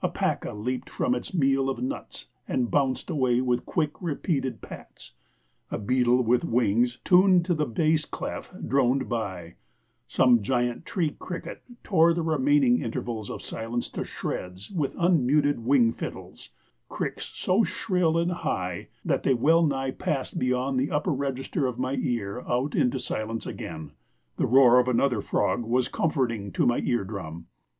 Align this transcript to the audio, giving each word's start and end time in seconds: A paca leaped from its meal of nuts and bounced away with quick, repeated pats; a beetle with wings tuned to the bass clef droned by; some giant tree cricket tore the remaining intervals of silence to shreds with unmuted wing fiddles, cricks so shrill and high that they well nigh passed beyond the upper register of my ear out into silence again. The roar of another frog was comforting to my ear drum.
A 0.00 0.08
paca 0.08 0.52
leaped 0.52 0.88
from 0.88 1.12
its 1.12 1.34
meal 1.34 1.68
of 1.68 1.82
nuts 1.82 2.26
and 2.46 2.70
bounced 2.70 3.10
away 3.10 3.40
with 3.40 3.66
quick, 3.66 4.00
repeated 4.00 4.60
pats; 4.60 5.14
a 5.72 5.78
beetle 5.78 6.22
with 6.22 6.44
wings 6.44 7.00
tuned 7.02 7.44
to 7.46 7.52
the 7.54 7.64
bass 7.66 8.04
clef 8.04 8.54
droned 8.64 9.08
by; 9.08 9.56
some 10.06 10.40
giant 10.40 10.86
tree 10.86 11.16
cricket 11.18 11.62
tore 11.82 12.14
the 12.14 12.22
remaining 12.22 12.80
intervals 12.80 13.28
of 13.28 13.42
silence 13.42 13.88
to 13.88 14.04
shreds 14.04 14.70
with 14.70 14.94
unmuted 14.94 15.58
wing 15.64 15.90
fiddles, 15.92 16.50
cricks 16.88 17.32
so 17.34 17.64
shrill 17.64 18.16
and 18.16 18.30
high 18.30 18.86
that 19.04 19.24
they 19.24 19.34
well 19.34 19.66
nigh 19.66 19.90
passed 19.90 20.38
beyond 20.38 20.78
the 20.78 20.92
upper 20.92 21.10
register 21.10 21.66
of 21.66 21.80
my 21.80 21.96
ear 21.96 22.42
out 22.46 22.76
into 22.76 23.00
silence 23.00 23.46
again. 23.48 23.90
The 24.36 24.46
roar 24.46 24.78
of 24.78 24.86
another 24.86 25.20
frog 25.20 25.64
was 25.64 25.88
comforting 25.88 26.52
to 26.52 26.66
my 26.66 26.78
ear 26.78 27.02
drum. 27.02 27.48